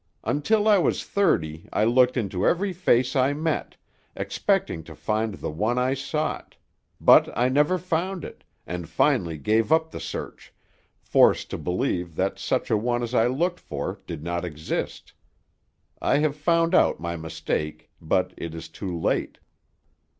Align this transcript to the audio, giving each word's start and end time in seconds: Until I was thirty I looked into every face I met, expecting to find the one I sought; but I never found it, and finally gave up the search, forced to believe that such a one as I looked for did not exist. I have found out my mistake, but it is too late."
Until 0.23 0.67
I 0.67 0.79
was 0.79 1.05
thirty 1.05 1.69
I 1.71 1.83
looked 1.83 2.17
into 2.17 2.43
every 2.43 2.73
face 2.73 3.15
I 3.15 3.33
met, 3.33 3.77
expecting 4.15 4.83
to 4.85 4.95
find 4.95 5.35
the 5.35 5.51
one 5.51 5.77
I 5.77 5.93
sought; 5.93 6.57
but 6.99 7.29
I 7.37 7.49
never 7.49 7.77
found 7.77 8.25
it, 8.25 8.43
and 8.65 8.89
finally 8.89 9.37
gave 9.37 9.71
up 9.71 9.91
the 9.91 9.99
search, 9.99 10.51
forced 10.97 11.51
to 11.51 11.59
believe 11.59 12.15
that 12.15 12.39
such 12.39 12.71
a 12.71 12.77
one 12.77 13.03
as 13.03 13.13
I 13.13 13.27
looked 13.27 13.59
for 13.59 14.01
did 14.07 14.23
not 14.23 14.43
exist. 14.43 15.13
I 16.01 16.17
have 16.17 16.35
found 16.35 16.73
out 16.73 16.99
my 16.99 17.15
mistake, 17.15 17.91
but 18.01 18.33
it 18.37 18.55
is 18.55 18.69
too 18.69 18.99
late." 18.99 19.37